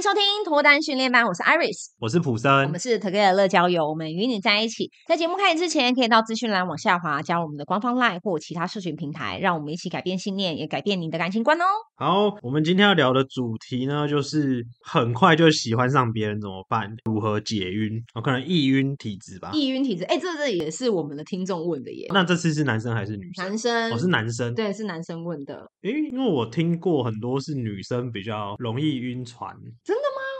[0.00, 4.90] 收听脱单训练班，我是 Iris，我是普森，我们是 Together 乐交友，我们与你在一起。
[5.06, 11.64] 在节目开始之前，可以到资讯栏往下滑，加入我们的官方 LINE 或其他社群平台，让我们一起改变信念，也改变你的感情观哦。
[11.96, 16.90] 好，我们今天要聊的主题呢，就是很快就喜欢上别人怎么办？
[17.04, 18.02] 如何解晕？
[18.14, 19.50] 我可能易晕体质吧。
[19.52, 22.06] 易晕体质，哎，这这也是我们的听众问的耶。
[22.14, 23.44] 那这次是男生还是女生？
[23.44, 25.70] 男生，我、哦、是男生，对，是男生问的。
[25.82, 29.54] 哎，因为我听过很多是女生比较容易晕船。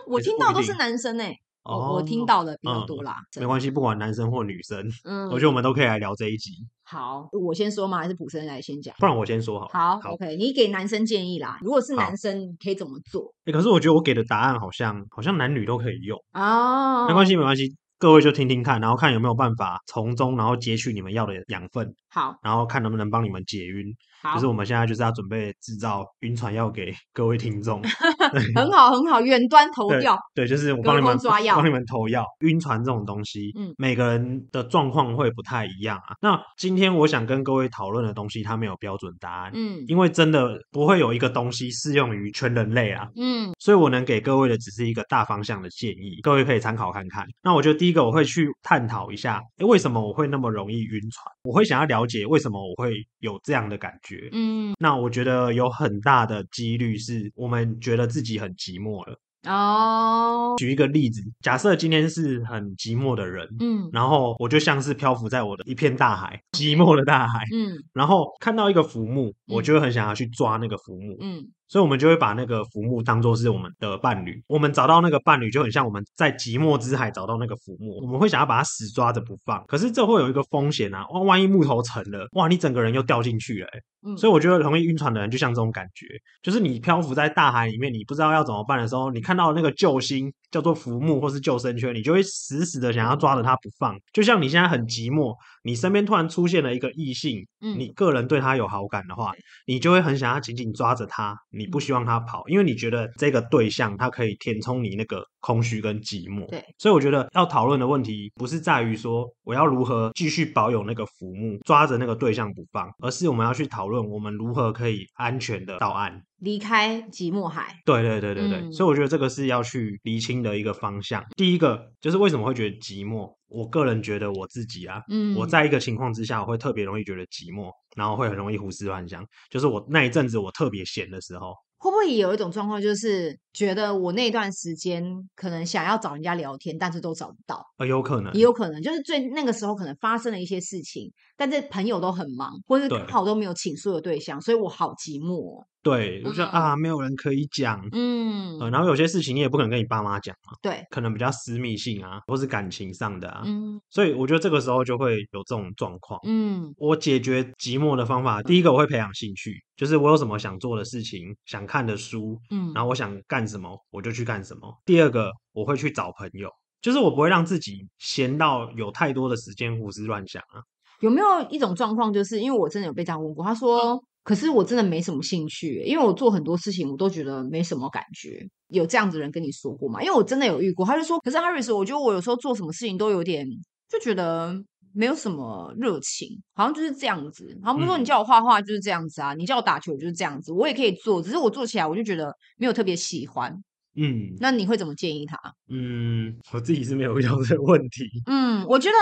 [0.07, 3.17] 我听到都是男生哎、欸，哦，我听到的比较多啦。
[3.37, 6.53] 嗯、没关系，不管男生或女生，嗯，我觉得我们都可以来聊这一集。
[6.83, 7.99] 好，我先说吗？
[7.99, 8.95] 还是普生来先讲？
[8.99, 9.69] 不然我先说好。
[9.69, 11.59] 好，好，OK，你给男生建议啦。
[11.63, 13.33] 如果是男生，你可以怎么做？
[13.45, 17.07] 哎、欸，可是我觉得我给的答案好像好像男女都可以用哦。
[17.07, 17.77] 没关系，没关系。
[17.99, 21.95] 各位就听听看，然后看有没有办法从中，然后截取你们要的养分。
[22.11, 23.87] 好，然后看能不能帮你们解晕。
[24.23, 27.81] 好，就是我们现在就是要准备制造晕船药给 各位听众。
[28.55, 30.19] 很好，很好，远端投药。
[30.35, 32.23] 对，就是我帮你们抓药，帮你们投药。
[32.41, 36.15] 晕船这种东西，嗯，每个人的状况会不太一样啊。
[36.21, 39.52] 那今天我想跟各位讨论的东西，它没有标准答案。
[39.55, 43.09] 嗯，因为真的不会有一个东西适用于全人类啊。
[43.17, 47.27] 嗯，所以我能给各位的只是一个大方向的建议，各位可以参考看看。
[47.43, 51.35] 那我觉得第一个我会去探讨一下，诶，为什么我会那么容易晕船？
[51.45, 54.30] 我会想要了解为什么我会有这样的感觉。
[54.32, 59.18] 嗯，那我觉得有很大的几率是我们觉得自己很寂寞了。
[59.49, 71.47] 哦，举一个例子，假设今天是很寂寞的人，嗯，然后我就像是漂浮在我的一片大海，寂寞的大海，嗯，然后看到一个浮木，我就会很想要去抓那个浮木，嗯。
[71.71, 74.43] 所以，我们就会把那个浮木当做是我们的伴侣。
[74.49, 77.97] 我们找到那个伴侣，就很像我们在寂寞之海找到那个浮木。
[78.03, 79.65] 我们会想要把它死抓着不放。
[79.69, 81.06] 可是，这会有一个风险啊！
[81.12, 83.81] 哇万一木头沉了，哇，你整个人又掉进去了欸。
[84.16, 86.06] 所以，我觉得容易晕船的人，就像这种感觉，
[86.43, 93.94] 就是你漂浮在大海里面，你不知道要怎么办的时候，你看到那个救星叫做浮木或是救生圈，你就会死死的想要抓着它不放。
[94.12, 99.32] 就像你现在很寂寞，你身边突然出现了一个异性，嗯，你个人对他有好感的话，
[99.66, 101.37] 你就会很想要紧紧抓着他。
[101.50, 106.48] 你不希望他跑，因为你觉得这个对象他可以填充你那个空虚跟寂寞。
[106.48, 116.22] 对，所以我觉得要讨论的问题不是在于说我要如何继续保有那个浮木，抓着那个对象不放，而是我们要去讨论我们如何可以安全的到岸。
[116.38, 121.22] 离开寂寞海，对对对对对，嗯、所以我觉得这个是要去厘清的一个方向。
[121.37, 123.31] 第一个就是为什么会觉得寂寞？
[123.50, 129.27] 我个人觉得我自己啊，嗯，我在一个情况之下，我会特别容易觉得寂寞，然后会很容易胡思乱想。
[129.50, 131.53] 就是我那一阵子我特别闲的时候。
[131.83, 135.03] 会不会也有一种状况，就是觉得我那段时间
[135.34, 137.65] 可能想要找人家聊天，但是都找不到？
[137.78, 145.65] 啊，有可能，也有可能，就是最那个时候可能发生了一些事情，但是朋友都很忙，或是刚好都没有倾诉的对象，对所以我好寂寞。
[145.83, 164.71] 对，我觉得、嗯、啊，没有人可以讲，嗯、呃，然后有些事情你也不可能跟你爸妈讲嘛，对，可能比较私密性啊，或是感情上的啊，嗯，所以我觉得这个时候就会有这种状况，嗯，我解决寂寞的方法，第一个我会培养兴趣，就是我有什么想做的事情，想看的书，嗯，然后我想干什么，我就去干什么。
[164.85, 166.51] 第二个，我会去找朋友，
[166.83, 170.61] 就是我不会让自己闲到有太多的时间胡思乱想啊。
[171.01, 173.95] 有没有一种状况，就是因为我真的有被这样问过，他说。
[173.95, 178.47] 嗯可是我真的没什么兴趣，因为我做很多事情我都觉得没什么感觉。
[178.69, 180.01] 有这样子的人跟你说过吗？
[180.03, 183.47] 因为我真的有遇过，他就说，可是 Harris，我觉得我有时候做什么事情都有点
[183.89, 184.55] 就觉得
[184.93, 187.59] 没有什么热情，好像就是这样子。
[187.63, 193.53] 好像比如说你叫我画画就是这样子啊，你叫我打球就是这样子，我也可以做，只是我做起来我就觉得没有特别喜欢。
[193.97, 195.37] 嗯，那你会怎么建议他？
[195.69, 198.05] 嗯，我自己是没有遇到这个问题。
[198.27, 198.95] 嗯，我觉得。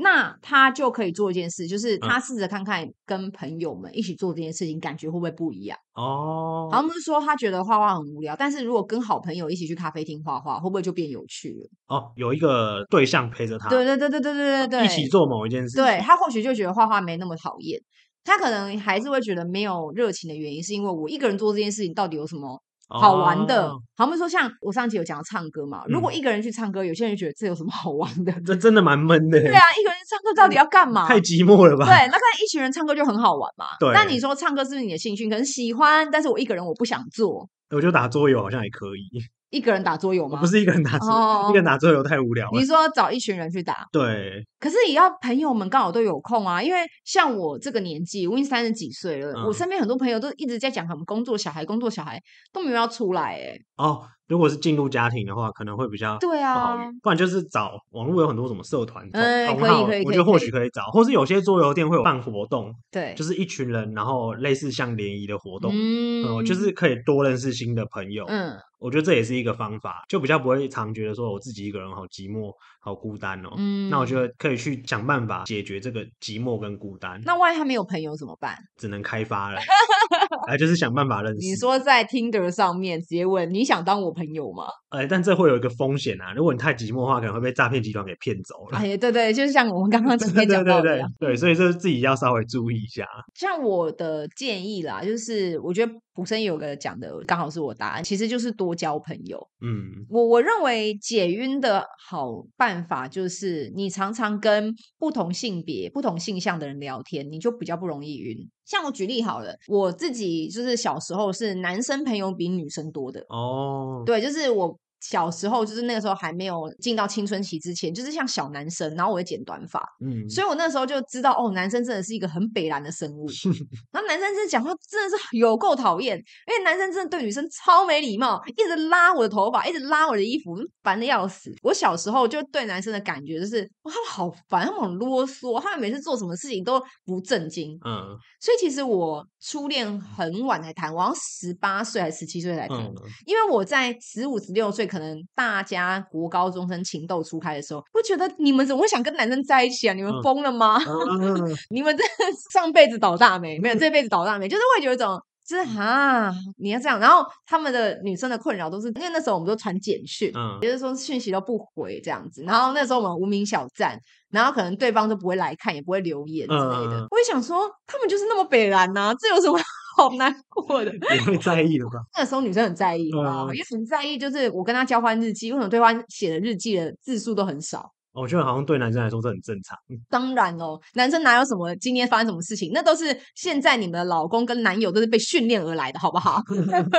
[0.00, 5.76] 那他就可以做一件事，就是他试着看看跟朋友们一起做这件事情，感觉会不会不一样？
[5.94, 11.68] 哦，好像不是说他觉得画画很无聊，但是如果跟好朋友一起去咖啡厅画画，会不会就变有趣了？
[11.88, 17.80] 哦，有一个对象陪着他，对对对对对对对对，一起做某一件事，对，他或许就觉得画画没那么讨厌，
[18.22, 22.62] 他可能还是会觉得没有热情的原因，是因为我一个人做这件事情到底有什么？
[22.88, 28.32] 好玩的，哦、好比说像我上期有讲到唱歌嘛，嗯、如果一个人去唱歌，有些人觉得这有什么好玩的？
[28.46, 29.38] 这真的蛮闷的。
[29.38, 31.06] 对啊，一个人唱歌到底要干嘛？
[31.06, 31.84] 太寂寞了吧？
[31.84, 33.66] 对，那看一群人唱歌就很好玩嘛。
[33.78, 33.92] 对。
[33.92, 35.28] 那你说唱歌是不是你的兴趣？
[35.28, 37.48] 可能喜欢，但是我一个人我不想做。
[37.70, 39.02] 我觉得打桌游好像也可以。
[39.50, 40.38] 一个人打桌游吗？
[40.40, 42.58] 不是一个人打桌游，oh, 一个人打桌游太无聊了。
[42.58, 43.86] 你说找一群人去打？
[43.90, 44.44] 对。
[44.60, 52.20] 可是也要朋友们刚好都有空啊，因为像我这个年纪，我已经三十几岁了，嗯、我身边很多朋友都一直在讲他们工作小孩，工作小孩
[52.52, 53.58] 都没有要出来哎。
[53.76, 68.56] 哦，如果是进入家庭的话，可能会比较对啊，不然就是找网络有很多什么社团，嗯，可以可以，我觉得或许可以找，或是有些桌游店会有办活动，对，就是一群人，然后类似像联谊的活动，嗯，就是可以多认识新的朋友，嗯。
[68.80, 73.48] 我觉得这也是一个方法，就比较不会常觉得说我自己一个人好寂寞、好孤单哦。
[73.56, 77.20] 嗯，那我觉得可以去想办法解决这个寂寞跟孤单。
[77.24, 78.56] 那万一他没有朋友怎么办？
[78.76, 79.58] 只能开发了，
[80.46, 81.38] 哎，就是想办法认识。
[81.38, 84.64] 你说在 Tinder 上面直接问你想当我朋友吗？
[84.90, 88.78] 哎，但这会有一个风险啊，如果你太寂寞的话，可能会被诈骗集团给骗走了。
[88.78, 93.06] 哎，对对，就是像我们刚刚前面讲到的，对对对，对，所以这自己要稍微注意一下。
[93.34, 95.92] 像我的建议啦，就是我觉得。
[96.18, 99.38] 普森有个讲的，刚好是我答案，其实就是多交朋友。
[99.60, 108.36] 嗯，我我认为解晕的好办法就是你常常跟不同性别、不同性向的人聊天，你就比较不容易晕。
[108.68, 113.24] 像我举例好了，我自己就是小时候是男生朋友比女生多的。
[113.30, 114.78] 哦，对，就是我。
[115.00, 123.26] 小时候就是那个时候还没有进到青春期之前，就是像小男生，然后我会剪短发，嗯，所以我那时候就知道哦，男生真的是一个很北蓝的生物。
[123.92, 131.54] 然后男生真的讲话真的是有够讨厌，因为男生真的对女生超没礼貌，一直拉我的头发，一直拉我的衣服，烦的要死。
[131.62, 138.02] 我小时候就对男生的感觉就是哇，他们好烦，他们很啰嗦，他们每次做什么事情都不正经，嗯，
[138.40, 142.92] 所以其实我初恋很晚才谈，我好像十八岁还是十七岁才谈，嗯，
[143.26, 144.87] 因为我在十五十六岁。
[144.88, 149.92] 可能大家国高中生情窦初开的时候，会觉得你们怎么会想跟男生在一起啊？
[149.92, 150.78] 你们疯了吗？
[150.78, 152.02] 嗯、 你们这
[152.50, 156.98] 上辈子倒大霉，没有这辈子倒大霉，就是会有一种，就是啊，你要这样。
[156.98, 162.42] 然后他们的女生的困扰都是，因为那时候我们都传简讯，嗯，也就是说讯息都不回这样子。
[162.42, 163.98] 然后那时候我们无名小站，
[164.30, 167.00] 然后可能对方都不会来看，也不会留言之类的。
[167.00, 169.58] 嗯、我也想说，他们就是那么北蓝呐、啊，这有什么？
[169.98, 171.98] 好难过的，你会在意的吧？
[172.16, 174.16] 那个时候女生很在意啊，也很在意。
[174.16, 177.92] 就是我跟他交换日记，为什么对方写的日记的字数都很少？
[178.12, 179.76] 我觉得好像对男生来说这很正常。
[180.10, 186.42] 当然哦，男生哪有什么今天发生什么事情，那都是现在你们的老公跟男友都是被训练而来的，好不好？
[186.48, 186.82] 不然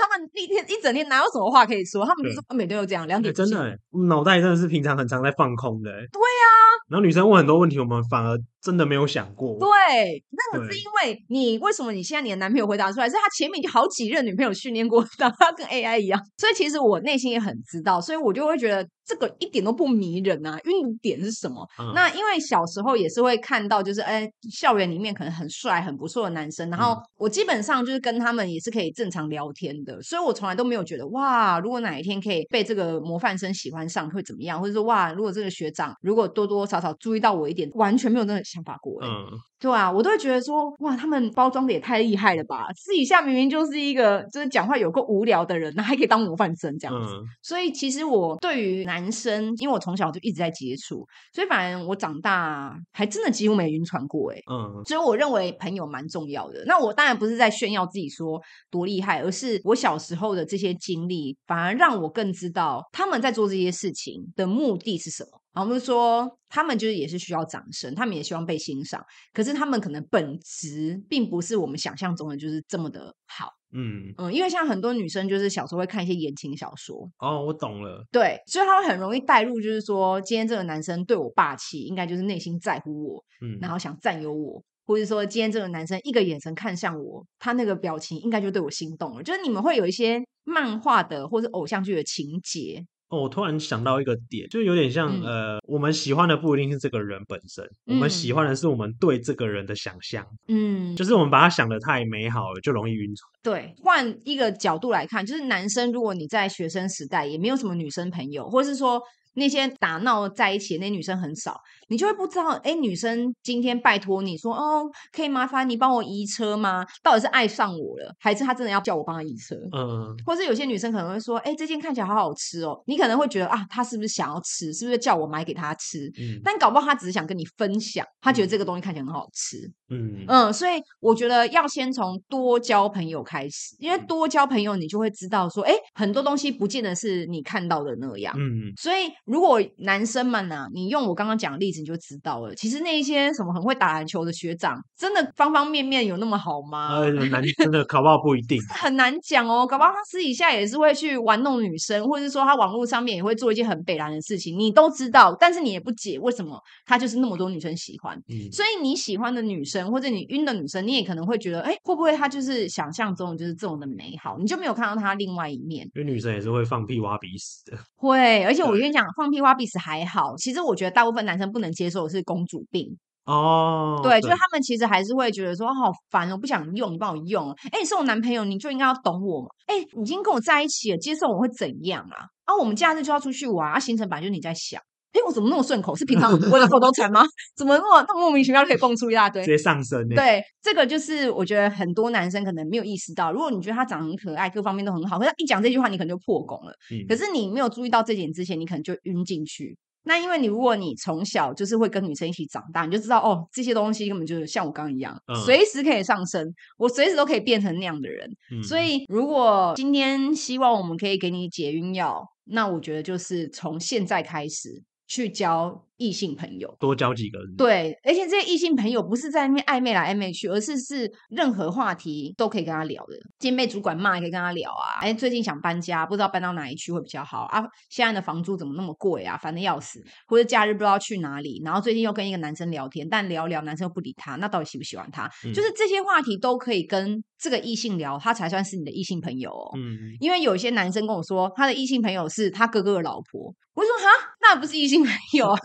[0.00, 2.04] 他们一天一整天哪有什么话可以说？
[2.04, 3.78] 他们就是每天都这样，两点真的，
[4.08, 5.90] 脑袋真的是平常很常在放空的。
[5.90, 6.44] 对呀，
[6.88, 8.38] 然后女生问很多问题，我们反而。
[8.62, 21.66] 真的没有想过，对，那个是因为你为什么你现在你的男朋友回答出来，是他前面就好几任女朋友训练过，让他跟 AI 一样，所以其实我内心也很知道，所以我就会觉得这个一点都不迷人啊，晕点是什么？
[21.78, 39.26] 嗯、那因为小时候也是会看到，就是哎，校园里面可能很帅、很不错的男生，然后我基本上就是跟他们也是可以正常聊天的，所以我从来都没有觉得哇，如果哪一天可以被这个模范生喜欢上会怎么样，或者说哇，如果这个学长如果多多少少注意到我一点，完全没有那个想法过，嗯。
[39.58, 42.66] 对啊，我都会觉得说，哇，他们包装的也太厉害了吧！
[42.76, 47.14] 私底下明明就是一个就是讲话有够无聊的人，那还可以当模范生这样子。
[47.14, 54.38] 嗯、所以其实我对于男生，因为我从小就一直在接触，所以反正我长大还真的几乎没晕船过哎。
[54.50, 56.64] 嗯，所以我认为朋友蛮重要的。
[56.66, 58.40] 那我当然不是在炫耀自己说
[58.70, 65.40] 多厉害，而是我小时候的这些经历，反而让我更知道他们在做这些事情的目的是什么。
[65.62, 69.02] 我们说，他们就是也是需要掌声，他们也希望被欣赏。
[69.32, 73.48] 可是他们可能本质并不是我们想象中的，就是这么的好。
[73.72, 77.10] 嗯嗯，因为像很多女生，就是小时候会看一些言情小说。
[77.18, 78.04] 哦，我懂了。
[78.12, 89.22] 对，所以她会很容易带入，就是说，今天这个男生对我霸气，应该就是内心在乎我，嗯，然后想占有我，或者说今天这个男生一个眼神看向我，他那个表情应该就对我心动了。
[89.22, 92.86] 就是你们会有一些漫画的或者偶像剧的情节。
[93.08, 100.26] 哦，我突然想到一个点，就有点像，嗯、呃，我们喜欢的不一定是这个人本身，嗯、我们喜欢的是我们对这个人的想象。
[100.48, 103.30] 嗯，就是我们把他想得太美好了，就容易晕船。
[103.42, 109.00] 对，换一个角度来看，就是男生，如果你在学生时代也没有什么女生朋友，或是说。
[109.36, 116.84] 那些打闹在一起的那女生很少，你就会不知道，哎，女生今天拜托你说，哦，可以麻烦你帮我移车吗？
[117.02, 119.54] 到底是爱上我了，还是她真的要叫我帮她移车？
[119.72, 124.72] 嗯，或是有些女生可能会说，哎，这件看起来好好吃哦，你可能会觉得啊，她是不是想要吃？
[124.72, 126.10] 是不是叫我买给她吃？
[126.18, 129.70] 嗯，但搞不好她只是想跟你分享，她觉得这个东西看起来很好吃。
[129.90, 138.34] 嗯嗯，所以我觉得要先从多交朋友开始，因为多交朋友，你就会知道说，哎，很多东西不见得是你看到的那样。
[138.36, 138.96] 嗯，所以。
[139.24, 142.54] 如果男生们呢、啊，你用我刚刚讲的例子，你就知道了。
[142.54, 146.96] 其实那一些什么很会打篮球的学长，真的方方面面有那么好吗？
[146.96, 149.66] 呃，难，真的搞不好不一定， 很难讲哦。
[149.66, 158.16] 搞不好他私底下也是会去玩弄女生，或者是说他网络上面也会做一件很北然的事情，你都知道，但是你也不解为什么他就是那么多女生喜欢。
[158.28, 159.75] 嗯，所以你喜欢的女生。
[159.76, 165.86] 生，或者你晕的女生，你也可能会觉得，哎，会不会她就是想象中就是这种的美好，你就没有看到她另外一面。
[165.94, 167.78] 因为女生也是会放屁挖鼻屎的。
[167.96, 172.96] 会，而且我跟你讲，放屁挖鼻屎还好，其实我觉得大部分男生不能接受的是公主病。
[173.26, 177.50] 哦，对，就是他们其实还是会觉得说，好烦，我不想用，你帮我用。
[177.72, 179.48] 哎，你是我男朋友，你就应该要懂我嘛。
[179.66, 182.26] 哎，已经跟我在一起了，接受我会怎样啊？
[182.44, 184.80] 啊，我们假日就要出去玩，啊，行程本来就是你在想。
[185.16, 185.96] 哎，我怎么那么顺口？
[185.96, 187.24] 是平常我的口头禅吗？
[187.56, 189.42] 怎么那么那么莫名其妙可以蹦出一大堆？
[189.42, 190.06] 直接上升。
[190.10, 193.32] 对，这个就是我觉得很多男生可能没有意识到。
[193.32, 196.72] 如果你觉得他长得很可爱，各方面都很好，可是他一讲这句话，你可能就破功了。
[196.90, 197.06] 嗯。
[197.08, 199.78] 可是你没有注意到这点之前，你可能就晕进去。
[200.08, 206.46] 那因为你如果你从小就是会跟女生一起长大，你就知道哦，这些东西根本就是像我刚刚一样，嗯、随时可以上升，
[206.78, 208.30] 我随时都可以变成那样的人。
[208.52, 215.82] 嗯、所以如果今天希望我们可以给你解晕药，那我觉得就是从现在开始去交。
[215.98, 223.16] 异性朋友多交几个人，对，而且这些异性朋友不是在那边暧昧来暧昧去，而是是任何话题都可以跟他聊的。
[223.38, 227.64] 今天被主管骂也可以跟他聊啊，哎，最近想搬家，不知道搬到哪里去会比较好啊？
[227.88, 229.38] 现在的房租怎么那么贵啊？
[229.38, 235.26] 烦的要死，或者假日不知道去哪里，然后最近又跟一个男生聊天，但聊聊男生又不理他，那到底喜不喜欢他？
[235.46, 239.72] 嗯、就是这些话题都可以跟这个异性聊，他才算是你的异性朋友哦。
[239.78, 245.60] 嗯，因为有一些男生跟我说，他的异性朋友是他哥哥的老婆，我说哈，那不是异性朋友啊。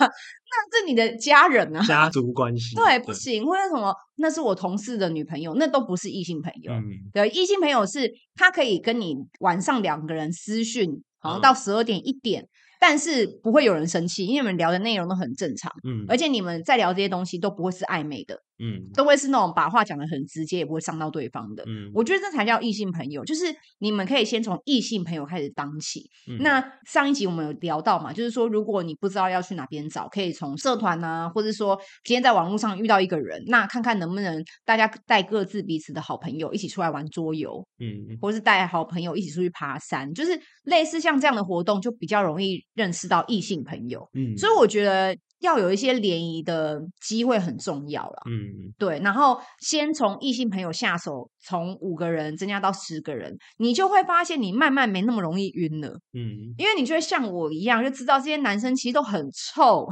[0.52, 6.74] 那是你的家人啊，家族关系 对，不行，或者什么，那是我同事的女朋友，那都不是异性朋友。
[6.74, 6.84] 嗯、
[7.14, 12.44] 对，异性朋友是他可以跟你晚上两个人私讯，好像到十二点一点。
[12.44, 12.48] 嗯
[12.82, 23.46] 但是不会有人生气，因为你们聊的内容都很正常，嗯，而且你们在聊这些东西都不会是暧昧的，嗯，都会是那种把话讲的很直接，也不会伤到对方的，嗯，我觉得这才叫异性朋友，就是
[23.80, 26.10] 你们可以先从异性朋友开始当起。
[26.28, 42.62] 嗯、那上一集我们有聊到嘛，就是说如果你不知道要去哪边找，可以从社团啊，或者说今天在网络上遇到一个人，那看看能不能大家带各自彼此的好朋友一起出来玩桌游，嗯，或是带好朋友一起出去爬山，就是类似像这样的活动，就比较容易。
[42.74, 45.16] 认识到异性朋友，嗯，所以我觉得。
[45.42, 49.00] 要有一些联谊的机会很重要了，嗯，对。
[49.00, 59.88] 然后先从异性朋友下手，从五个人增加到十个人，你就会发现你慢慢没那么容易晕了，嗯，因为你就会像我一样，就知道这些男生其实都很臭，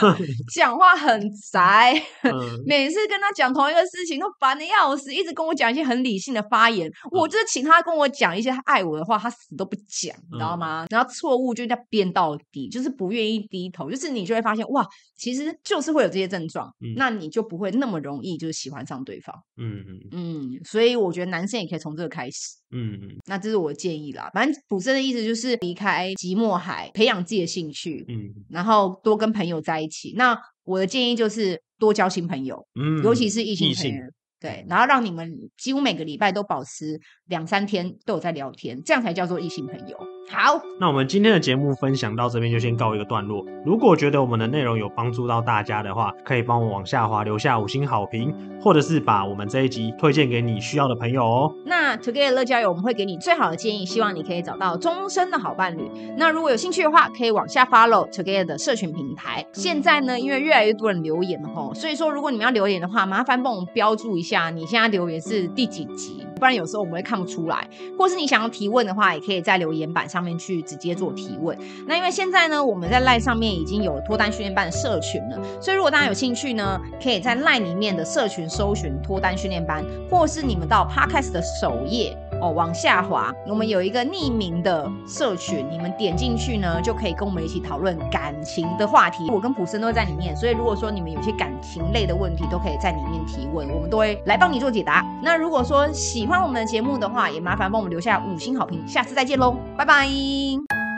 [0.54, 1.18] 讲话很
[1.50, 2.32] 宅，嗯、
[2.66, 10.84] 每次跟他讲同一个事情都烦的要死，一直跟我讲一些很理性的发言，嗯、我就是请他跟我讲一些他爱我的话，他死都不讲，你知道吗？
[10.84, 14.86] 嗯、然后错误就在编到底，就是不愿意低头，就是你就会发现哇。
[15.16, 19.34] 其实就是会有这些症状，嗯、那你就不会那么容易就是喜欢上对方。
[19.56, 22.56] 嗯嗯嗯，所以我觉得男生也可以从这个开始。
[22.70, 24.30] 嗯嗯，那这是我的建议啦。
[24.32, 28.04] 反正普生的意思就是离开寂寞海，培养自己的兴趣。
[28.08, 30.14] 嗯，然后多跟朋友在一起。
[30.16, 34.02] 那我的建议就是多交新朋友，嗯，尤其是异性朋友。
[34.40, 39.98] 对，然后让你们几乎每个礼拜都保持两三天都有在聊天，这样才叫做异性朋友。
[40.30, 43.44] 好，那我们今天的节目分享到这边就先告一个段落。
[43.66, 51.54] 如果觉得我们的内容有帮助到大家的话，可以帮我往下滑留下五星好评，或者是把我们这一集推荐给你需要的朋友哦。
[51.66, 55.90] 那 Together 乐交友我们会给你最好的建议，希望你可以找到终身的好伴侣。
[56.16, 59.44] 那如果有兴趣的话，可以往下 follow Together 的社群平台。
[59.52, 67.68] 现在呢，因为越来越多人留言了吼，所以说如果你们要留言的话，麻烦帮我们标注一下你现在留言是第几集，不然有时候我们会看不出来。
[67.98, 70.20] 或是你想要提问的话，也可以在留言板上。
[70.20, 71.56] 面去直接做提问。
[71.86, 89.30] 那因为现在呢，我们在赖上面已经有脱单训练班的社群了，所以如果大家有兴趣呢，可以在赖里面的社群搜寻脱单训练班，或是你们到 Podcast 的首页哦，往下滑，我们有一个匿名的社群，你们点进去呢，就可以跟我们一起讨论感情的话题。
[89.30, 95.04] 我跟普森都会在里面，所以如果说你们有些感情类的问题，都可以在里面提问，我们都会来帮你做解答。
[95.22, 100.89] 那如果说喜欢我们的节目的话，也麻烦帮我们留下五星好评，下次再见喽，拜拜。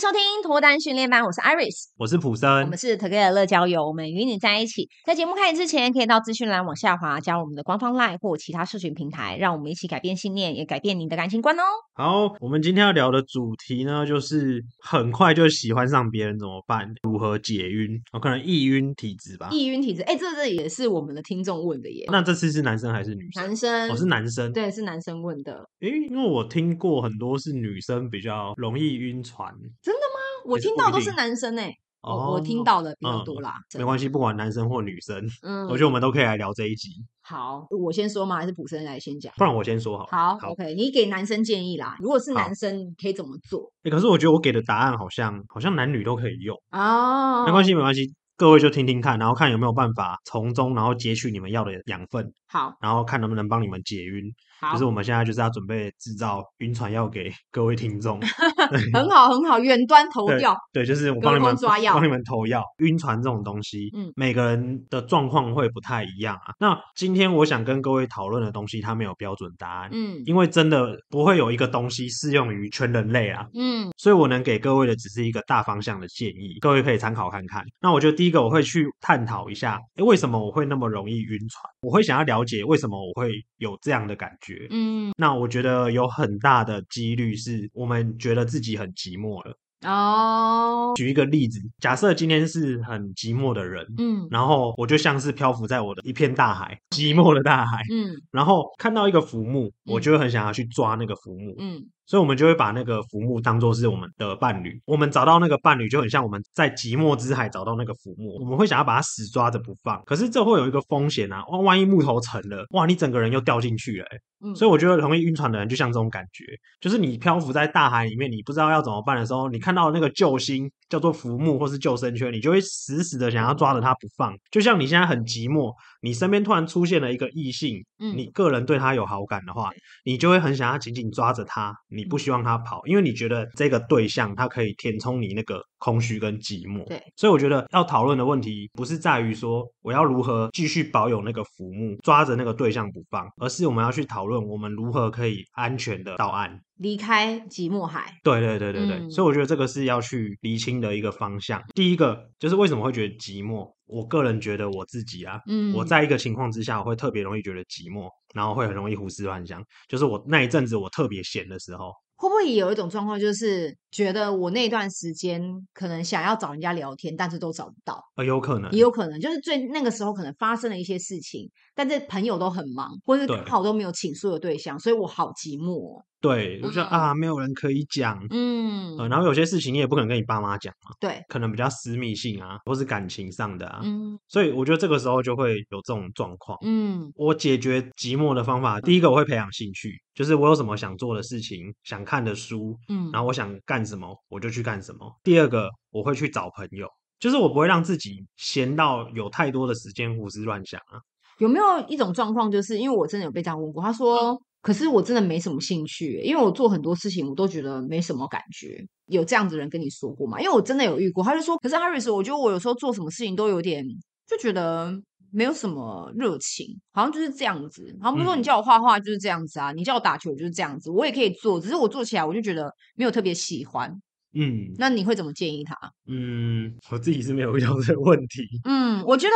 [0.00, 4.88] 迎收听脱单训练班，我是 Iris，我是普森，我们是 Together 乐交友，我们与你在一起。
[5.04, 11.62] 在节目开始之前，可以到资讯栏往下滑，加入我们的官方 LINE 或其他社群平台，让我们一起改变信念，也改变你的感情观哦。
[11.92, 16.88] 好，我们今天要聊的主题呢，就是很快就喜欢上别人怎么办？
[17.02, 17.90] 如何解晕？
[18.14, 19.50] 我可能易晕体质吧。
[19.52, 22.06] 易晕体质，哎，这这也是我们的听众问的耶。
[22.10, 23.44] 那这次是男生还是女生？
[23.44, 25.52] 男生，我、哦、是男生，对，是男生问的。
[25.80, 29.54] 哎，因为我听过很多是女生比较容易晕船。
[29.90, 30.20] 真的吗？
[30.46, 33.54] 我听到都是男生哎、欸，我我听到的比较多啦。
[33.76, 36.88] 没关系，不管男生或女生，嗯，我觉得我们都可以来聊这一集。
[37.20, 38.36] 好，我先说吗？
[38.36, 39.32] 还是普生来先讲？
[39.36, 40.06] 不然我先说好。
[40.06, 41.96] 好，OK，你给男生建议啦。
[42.00, 43.70] 如果是男生，可以怎么做？
[43.82, 47.44] 哎，可是我觉得我给的答案好像好像男女都可以用哦。
[47.44, 48.14] 没关系，没关系。
[48.36, 52.32] 各位就听听看，然后看有没有办法从中，然后截取你们要的养分。
[52.48, 54.24] 好，然后看能不能帮你们解晕。
[54.60, 58.20] 好，就是我们现在就是要准备制造晕船药给各位听众。
[58.92, 60.54] 很好，很好，远端投药。
[60.72, 62.62] 对，就是我帮你们抓药，帮你们投药。
[62.78, 66.52] 晕船这种东西，嗯，每个人的状况会不太一样啊。
[66.58, 77.64] 那今天我想跟各位讨论的东西，它没有标准答案，嗯，因为真的不会有一个东西适用于全人类啊，嗯，所以我能给各位的只是一个大方向的建议，各位可以参考看看。
[77.80, 81.70] 那我觉得第一个我会去探讨一下，诶，为什么我会那么容易晕船？
[81.82, 89.56] 我会想要了解为什么我会有这样的感觉，嗯，那我觉得有很大的几率是我们觉得自己很寂寞了。
[89.82, 101.86] 哦，举一个例子，假设今天是很寂寞的人，嗯，然后我就像是漂浮在我的一片大海，寂寞的大海，嗯，然后看到一个浮木，我就会很想要去抓那个浮木，嗯。
[102.10, 104.76] 所以，我们就会把那个浮木当做是我们的伴侣。
[104.84, 108.36] 我们找到那个伴侣，就很像我们在寂寞之海找到那个浮木。
[108.40, 110.02] 我们会想要把它死抓着不放。
[110.04, 111.44] 可是，这会有一个风险啊！
[111.46, 114.18] 万万一木头沉了，哇，你整个人又掉进去了，欸。
[114.44, 114.56] 嗯。
[114.56, 116.44] 所以，我觉得容易晕船的人，就像这种感觉，
[116.80, 124.36] 就是你漂浮在大海里面，你不知道要怎么办的时候，你看到那个救星叫做浮木或是救生圈，你就会死死的想要抓着它不放。
[124.50, 129.70] 就像你现在很寂寞，你身边突然出现了一个异性，嗯，你个人对他有好感的话，
[130.04, 131.72] 你就会很想要紧紧抓着他。
[131.88, 136.86] 你不希望他跑，因为你觉得这个对象他可以填充你那个空虚跟寂寞。
[136.86, 146.60] 对，所以我觉得要讨论的问题不是在于说我要如何继续保有那个浮木，抓着那个对象不放，而是我们要去讨论我们如何可以安全的到岸。
[146.80, 151.62] 离开寂寞海，对对对对对，嗯、所以我觉得这个是要去厘清的一个方向。
[151.74, 153.70] 第一个就是为什么会觉得寂寞？
[153.86, 159.62] 我个人觉得我自己啊，嗯，我在一个情况之下，我会特别容易觉得寂寞，然后会很容易胡思乱想。
[159.88, 161.92] 就是我那一阵子我特别闲的时候。
[162.16, 167.98] 会不会也有一种状况，就是觉得我那段时间可能想要找人家聊天，但是都找不到？
[168.16, 176.04] 呃，有可能，也有可能，就是最那个时候可能发生了一些事情，但是朋友都很忙，或是刚好都没有倾诉的对象，对所以我好寂寞哦。
[176.20, 195.10] 对，我觉得啊，没有人可以讲，嗯、呃，然后有些事情你也不可能跟你爸妈讲嘛，对，可能比较私密性啊，或是感情上的啊，嗯，所以我觉得这个时候就会有这种状况，嗯，我解决寂寞的方法，第一个我会培养兴趣，就是我有什么想做的事情，想看的书，嗯，然后我想干什么，我就去干什么。
[195.22, 196.86] 第二个我会去找朋友，
[197.18, 201.00] 就是我不会让自己闲到有太多的时间胡思乱想啊。
[201.38, 204.38] 有没有一种状况，就是因为我真的有被这样问过，他说。
[204.62, 208.84] 可是我真的没什么兴趣，因为我做很多事情我都觉得没什么感觉。
[209.06, 210.38] 有这样子的人跟你说过吗？
[210.38, 213.84] 因为我真的有遇过，他就说，可是 Harris，我觉得我有时候做什么事情都有点
[214.28, 214.92] 就觉得
[215.32, 217.96] 没有什么热情，好像就是这样子。
[218.00, 223.90] 好像比如说你叫我画画就是这样子啊，你叫我打球就是这样子，我也可以做，只是我做起来我就觉得没有特别喜欢。
[224.34, 225.74] 嗯，那你会怎么建议他？
[226.06, 228.44] 嗯，我自己是没有遇到这个问题。
[228.64, 229.32] 嗯，我觉得。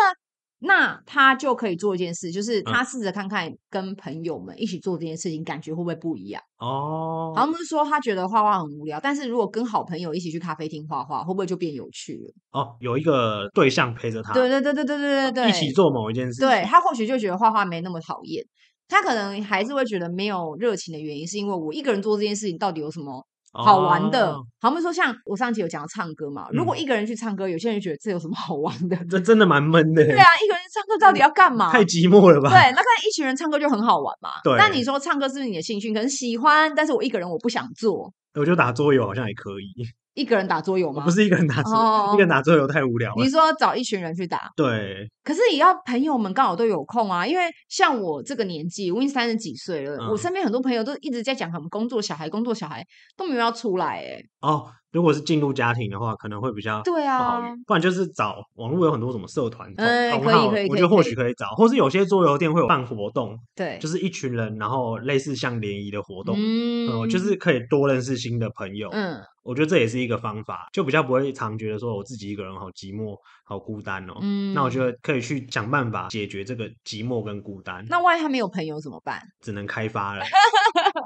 [0.66, 6.42] 那他就可以做一件事，就是他试着看看跟朋友们一起做这件事情，嗯、感觉会不会不一样？
[6.58, 12.32] 哦，好像不是说他觉得画画很无聊，但是如果跟好朋友一起去咖啡厅画画，会不会就变有趣了？
[12.58, 18.42] 哦，有一个对象陪着他，对对对对对对对对，一起做某一件事，对，他或许就觉得画画没那么讨厌，
[18.88, 23.26] 他可能还是会觉得没有热情的原因，是因为我一个人做这件事情到底有什么？
[23.54, 28.96] 好玩的，哦、好，我们说像我上集有讲到唱歌嘛，如果一个人去唱歌，嗯、有些人觉得这有什么好玩的？
[29.08, 30.04] 这真的蛮闷的。
[30.04, 31.70] 对啊，一个人唱歌到底要干嘛？
[31.72, 32.50] 太寂寞了吧？
[32.50, 34.30] 对，那看一群人唱歌就很好玩嘛。
[34.42, 34.56] 对。
[34.58, 35.88] 那你说唱歌是不是你的兴趣？
[35.92, 38.12] 可能喜欢，但是我一个人我不想做。
[38.34, 39.86] 我觉得打桌游好像也可以。
[40.14, 41.04] 一个人打桌游吗？
[41.04, 43.22] 不是一个人打桌游，oh, 一个人打桌游太无聊了。
[43.22, 44.50] 你说找一群人去打？
[44.56, 45.08] 对。
[45.22, 52.84] 可是也要朋友们刚好都有空啊，因为像我这个年纪，我已经三十几岁了，嗯、我身边很多朋友都一直在讲他们工作小孩，工作小孩
[53.16, 54.22] 都没有要出来哎。
[54.40, 54.66] 哦。
[54.94, 59.68] 如果是进入家庭的话，可能会比较对啊，不然就是找网络有很多什么社团，
[60.12, 60.48] 好不好？
[60.50, 77.84] 可以可以，我觉得或许可以找，或是有些桌游店会有办活动，对，就是一群人，然后类似像联谊的活动，嗯，就是可以多认识新的朋友，嗯，我觉得这也是一个方法，就比较不会常觉得说我自己一个人好寂寞、好孤单哦，嗯，那我觉得可以去想办法解决这个寂寞跟孤单。
[77.88, 79.20] 那万一他没有朋友怎么办？
[79.42, 80.24] 只能开发了。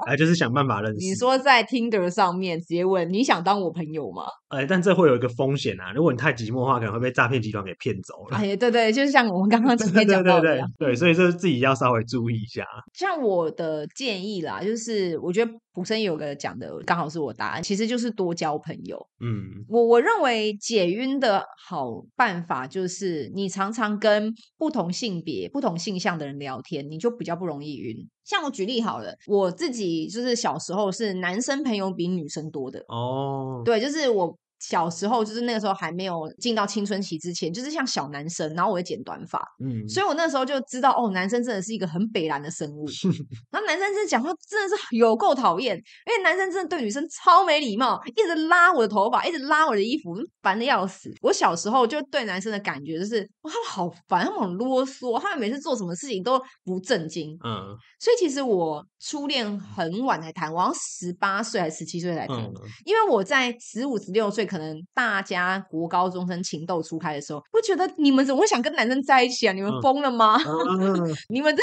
[0.07, 0.97] 哎，就是想办法认识。
[1.05, 4.23] 你说在 Tinder 上面直接问你想当我朋友吗？
[4.47, 5.91] 哎，但这会有一个风险啊！
[5.93, 8.37] 如果你太寂寞的话，可能会被诈骗集团给骗走了。
[8.37, 12.65] 哎，对对，就是像我们刚刚前面讲到的对，对，所以这自己要稍微注意一下。
[12.93, 18.97] 像我的建议啦，就是我觉得普森有个讲的，刚好是我答案，其实就是多交朋友。
[19.21, 27.95] 嗯，我我认为解晕的好办法就是你常常跟不同性别、不同性向的人聊天，你就比较不容易晕。
[28.25, 32.83] 像我举例好了，我自己就是小时候是男生朋友比女生多的。
[32.89, 34.37] 哦，对，就是我。
[34.59, 42.85] 小时候就是那个时候还没有进到青春期之前，就是像小男生，然后我会剪短发，嗯，所以我那时候就知道哦，男生真的是一个很北蓝的生物。
[43.51, 51.09] 然后男生真的讲话真的是有够讨厌，因为男生真的对女生超没礼貌，一直拉我的头发，一直拉我的衣服，烦的要死。
[51.21, 64.49] 我小时候就对男生的感觉就是哇，他们好烦，他们很啰嗦，他们每次做什么事情都不正经，嗯，所以其实我初恋很晚才谈，我好像十八岁还是十七岁才谈，嗯，因为我在十五十六岁。
[64.49, 69.53] 可能大家国高中生情窦初开的时候，不觉得你们怎么会想跟男生在一起啊？
[69.53, 70.37] 你们疯了吗？
[70.43, 71.61] 嗯、 你们这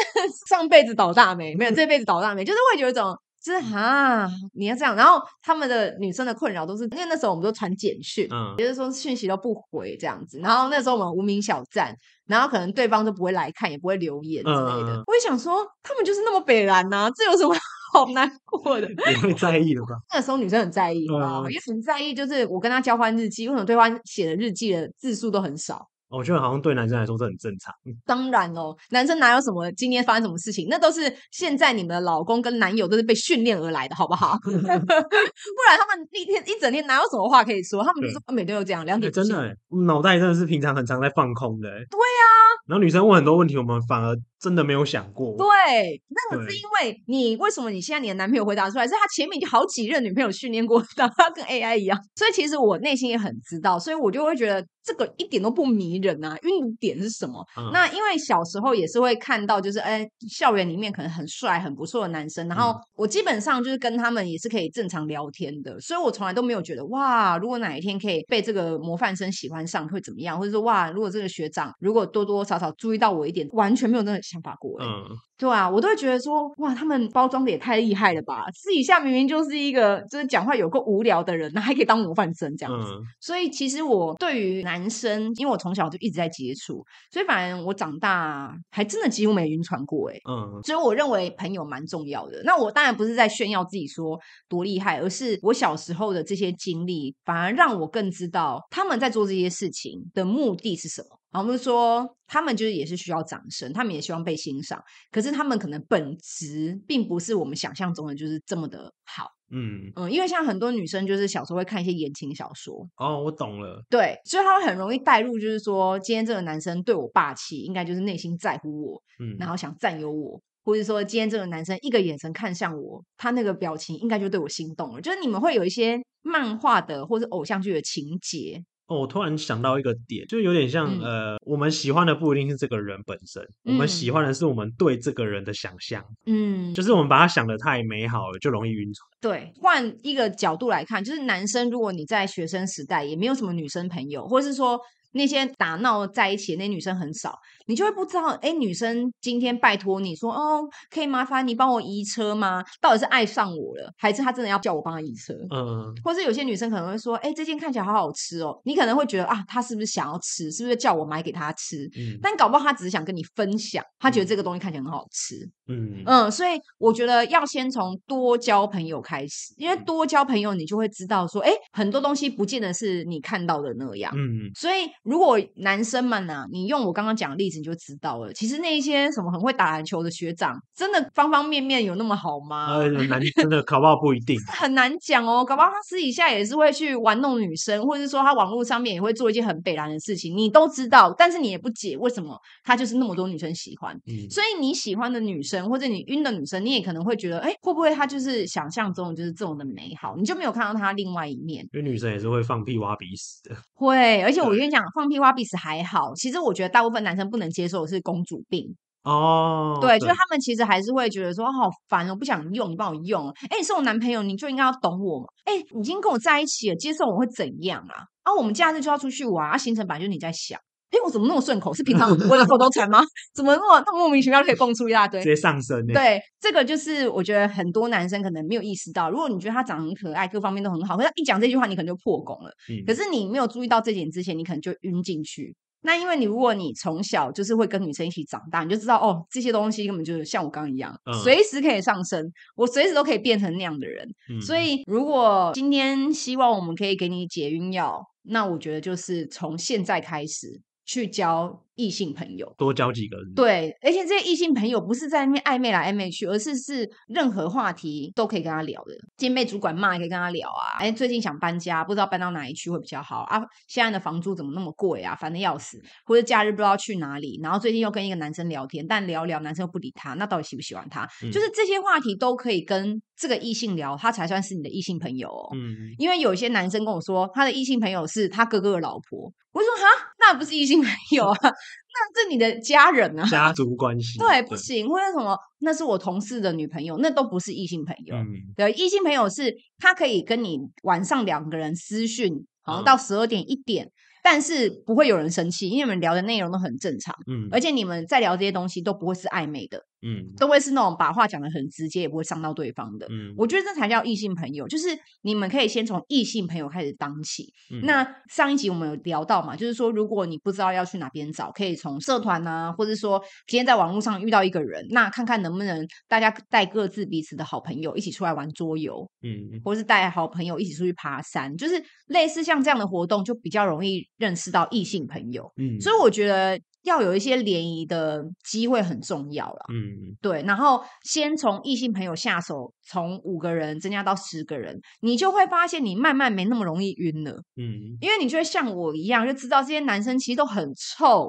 [0.48, 4.96] 上辈子倒大霉，没有这辈子倒大霉，就是会觉得一种，就是哈，你要这样。
[4.96, 10.40] 然后他们的女生的困扰都是，因为那时候我们都传简讯，嗯，也就是说讯息都不回这样子。
[10.40, 14.96] 然后那时候我们无名小站，然后可能对方都不会来看，也不会留言之类的。
[14.96, 17.54] 嗯、我也想说，他们就是那么北然呐，这有什么？
[17.92, 19.96] 好难过的，也会在意的吧？
[20.12, 22.12] 那时候女生很在意啊，也很在意。
[22.12, 25.86] 就是我跟她交换日记，为什么对方写的日记的字数都很少？
[26.08, 27.74] 我觉得好像对男生来说这很正常。
[28.06, 30.66] 当然哦，男生哪有什么今天发生什么事情？
[30.70, 34.38] 那都是现在你们的老公跟男友都是被训练而来的，好不好？
[34.42, 37.82] 不然他们一天一整天哪有什么话可以说？
[37.82, 41.68] 他们每天都这样，两点真的，脑袋真的是平常很常在放空的。
[41.68, 42.22] 对呀，
[42.66, 44.16] 然后女生问很多问题，我们反而。
[44.38, 57.44] 真的没有想过，对，那个是因为你为什么你现在你的男朋友回答出来，是他前面就好几任女朋友训练过，让他跟 AI 一样，所以其实我内心也很知道，所以我就会觉得这个一点都不迷人啊，晕点是什么？
[57.58, 74.16] 嗯、那因为小时候也是会看到，就是哎，校园里面可能很帅、很不错的男生，然后我基本上就是跟他们也是可以正常聊天的，所以我从来都没有觉得哇，如果哪一天可以被这个模范生喜欢上会怎么样，或者说哇，如果这个学长如果多多少少注意到我一点，完全没有那个。
[74.26, 75.04] 想法过，嗯，
[75.38, 78.46] 对啊，我都会觉得说，哇，他们包装的也太厉害了吧！
[78.54, 82.90] 私底下明明就是一个就是讲话有够无聊的人，那还可以当模范生这样子。
[82.90, 92.40] 嗯、所以其实我对于男生，因为我从小就一直在接触，所以反正我长大还真的几乎没晕船过，哎，嗯，所以我认为朋友蛮重要的。
[92.44, 94.18] 那我当然不是在炫耀自己说
[94.48, 101.15] 多厉害，而是我小时候的这些经历，反而让我更知道他们在做这些事情的目的是什么。
[101.38, 104.82] 我们说，他们就是也是需要掌声，他们也希望被欣赏。
[105.10, 109.26] 可是他们可能本质并不是我们想象中的，就是这么的好。
[109.50, 112.84] 嗯嗯，因为像很多女生，就是小时候会看一些言情小说。
[112.96, 113.80] 哦，我懂了。
[113.88, 125.00] 对，所以他会很容易带入，就是说，今天这个男生对我霸气，应该就是内心在乎我，嗯，然后想占有我，或者说今天这个男生一个眼神看向我，他那个表情应该就对我心动了。
[125.00, 128.64] 就是你们会有一些漫画的或者偶像剧的情节。
[128.86, 136.04] 哦，我突然想到一个点，就有点像，嗯、呃，我们喜欢的不一定是这个人本身，嗯、我们喜欢的是我们对这个人的想象。
[136.26, 139.08] 嗯，就是我们把他想得太美好了，就容易晕船。
[139.20, 144.78] 对，换一个角度来看，就是男生，如果你在学生时代也没有什么女生朋友，或者是说。
[145.12, 152.64] 那些打闹在一起的那女生很少，你就会不知道，哎，女生今天拜托你说，哦，可以麻烦你帮我移车吗？
[152.80, 155.34] 到底是爱上我了，还是她真的要叫我帮她移车？
[155.50, 160.50] 嗯，或是有些女生可能会说，哎，这件看起来好好吃哦，你可能会觉得啊，她是不是想要吃？
[160.50, 161.88] 是不是叫我买给她吃？
[161.96, 165.36] 嗯，但搞不好她只是想跟你分享，她觉得这个东西看起来很好吃。
[165.68, 174.12] 嗯嗯，所以我觉得要先从多交朋友开始，因为多交朋友，你就会知道说，哎，很多东西不见得是你看到的那样。
[174.16, 174.76] 嗯，所以。
[175.02, 178.32] 如果男生们啊，你用我刚刚讲的例子，你就知道了。
[178.32, 182.74] 其实那一些什么很会打篮球的学长，真的方方面面有那么好吗？
[182.76, 185.44] 呃，难，真的搞不好不一定，很难讲哦。
[185.44, 191.14] 搞不好他私底下也是会去玩弄女生，或者是说他网络上面也会做一些很北然的事情，你都知道。
[191.16, 193.94] 但是你也不解为什么他就是那么多女生喜欢。
[194.06, 200.16] 嗯，所以你喜欢的女生或者你晕的女生，你也可能会觉得，哎，会不会他就是想象中就是这种的美好？
[200.16, 201.64] 你就没有看到他另外一面。
[201.72, 203.56] 因为女生也是会放屁挖鼻屎的。
[203.74, 205.36] 会，而且我跟你讲，放屁挖。
[205.36, 209.78] 鼻屎还好，其实我觉得大部分男生不能接受的是公主病哦。
[209.80, 213.28] 对，就是他们其实还是会觉得说好烦，我不想用，你帮我用。
[213.50, 215.26] 哎，你是我男朋友，你就应该要懂我嘛。
[215.44, 218.04] 哎，已经跟我在一起了，接受我会怎样啊？
[218.24, 220.58] 啊，我们假日就要出去玩，啊，行程本来就你在想。
[220.90, 221.74] 哎，我怎么那么顺口？
[221.74, 223.02] 是平常我的口头禅吗？
[223.34, 225.20] 怎么那么那么莫名其妙可以蹦出一大堆？
[225.20, 225.84] 直接上身。
[225.88, 229.10] 对，这个就是我觉得很多男生可能没有意识到。
[229.10, 232.50] 如果你觉得他长得很可爱，各方面都很好，可是他一讲这句话，你可能就破功了。
[232.70, 232.78] 嗯。
[232.86, 235.54] 可是你没有注意到这点之前，你可能就晕进去。
[235.86, 244.06] 那因为你如果你从小就是会跟女生一起长大，你就知道哦，这些东西根本就是像我刚刚一样，嗯、随时可以上升，我随时都可以变成那样的人。
[244.28, 251.62] 嗯、所以如果今天希望我们可以给你解晕药，那我觉得就是从现在开始去交。
[251.76, 258.94] 异性朋友多交几个人，对，而且这些异性朋友不是在那边暧昧来暧昧去，而是是任何话题都可以跟他聊的。
[259.16, 263.40] 今天被主管骂也可以跟他聊啊，哎，最近想搬家，不知道搬到哪里去会比较好啊？
[263.68, 265.14] 现在的房租怎么那么贵啊？
[265.14, 271.06] 烦的要死，或者假日不知道去哪里，然后最近又跟一个男生聊天，但聊聊男生又不理他，那到底喜不喜欢他？
[271.22, 275.50] 嗯、就是这些话题都可以跟这个异性聊，他才算是你的异性朋友哦。
[275.54, 281.50] 嗯，因为有一些男生跟我说，他的异性朋友是他哥哥的老婆，我说哈，那不是异性朋友啊。
[281.94, 288.14] 那是你的家人啊， 家族关系对，不行，或者什么，那是我同事的女朋友，那都不是异性朋友。
[288.16, 288.26] 嗯、
[288.56, 293.86] 对，异性朋友是他可以跟你晚上两个人私讯，好像到十二点一点。
[293.86, 293.92] 嗯
[294.26, 304.88] 但是不会有人生气，因为你们聊的内容都很正常，嗯，而且你们在聊这些东西都不会是暧昧的，嗯，都会是那种把话讲的很直接，也不会伤到对方的，嗯，我觉得这才叫异性朋友，就是
[305.22, 307.52] 你们可以先从异性朋友开始当起。
[307.72, 324.06] 嗯、那上一集我们有聊到嘛，就是说如果你不知道要去哪边找，可以从社团啊，或者说今天在网络上遇到一个人，那看看能不能大家带各自彼此的好朋友一起出来玩桌游，嗯，或是带好朋友一起出去爬山，就是类似像这样的活动，就比较容易。
[324.18, 326.58] 认识到异性朋友，嗯，所以我觉得。
[326.86, 341.28] 要有一些联谊的机会很重要了，嗯，对，然后先从异性朋友下手，从五个人增加到十个人，你就会发现你慢慢没那么容易晕了，嗯，因为你就会像我一样，就知道这些男生其实都很臭，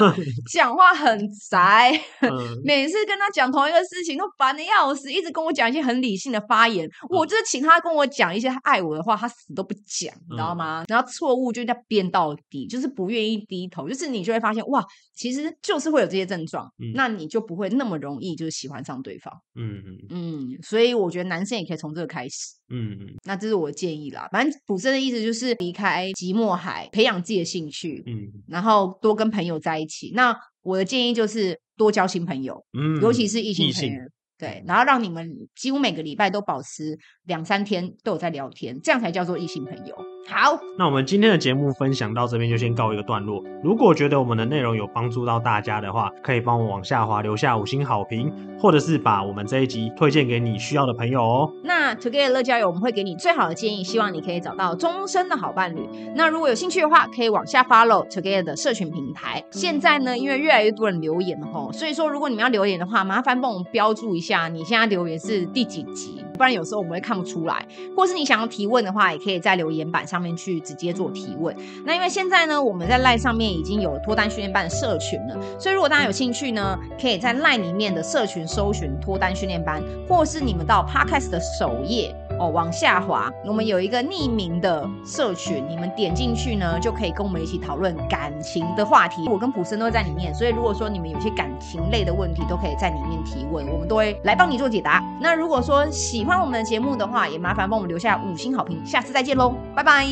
[0.52, 1.18] 讲话很
[1.50, 2.30] 宅，嗯、
[2.62, 10.82] 每次跟他讲同一个事情都烦的要死，一直跟我讲一些很理性的发言，嗯、我就是请他跟我讲一些他爱我的话，他死都不讲，你知道吗？
[10.82, 14.84] 嗯、然后错误就在编到底，就是不愿意低头，就是你就会发现哇。
[15.14, 19.32] 其实就是会有这些症状，嗯、那你就不会那么容易就是喜欢上对方。
[19.54, 22.54] 嗯嗯嗯，所以我觉得男生也可以从这个开始。
[22.70, 24.28] 嗯嗯，那这是我的建议啦。
[24.32, 28.02] 反正普森的意思就是离开寂寞海，培养自己的兴趣。
[28.06, 30.12] 嗯，然后多跟朋友在一起。
[30.14, 34.00] 那我的建议就是多交新朋友，嗯，尤其是异性朋友。
[34.38, 39.94] 对，然后让你们几乎每个礼拜都保持两三天都有在聊天，这样才叫做异性朋友。
[40.26, 43.42] 好，那我们今天的节目分享到这边就先告一个段落。
[43.64, 51.52] 如果觉得我们的内容有帮助到大家的话，可以帮我往下滑留下五星好评，或者是把我们这一集推荐给你需要的朋友哦。
[51.64, 55.80] 那 Together 乐交友我们会给你最好的建议，希望你可以找到终身的好伴侣。
[56.14, 59.44] 那如果有兴趣的话，可以往下 follow Together 的社群平台。
[59.50, 66.24] 现在呢，因为越来越多人留言了吼，所以说如果你们要留言的话，麻烦帮我们标注一下你现在留言是第几集。
[66.40, 67.62] 不然有时候我们会看不出来，
[67.94, 71.54] 或是你想要提问的话，也可以在留言板上面去直接做提问。
[71.84, 89.28] 那因为现在呢，我们在 LINE 上面已经有脱单训练班的社群了，所以如果大家有兴趣呢，可以在 LINE 里面的社群搜寻脱单训练班，或是你们到 Podcast 的首页哦，往下滑，我们有一个匿名的社群，你们点进去呢，就可以跟我们一起讨论感情的话题。
[89.28, 95.04] 我跟普森都在里面，所以如果说你们有些感情类的问题，都可以在里面提问，我们都会来帮你做解答。
[95.20, 98.80] 那如果说，喜欢我们的节目的话，也麻烦帮我们留下五星好评。
[98.86, 100.06] 下次再见喽，拜拜。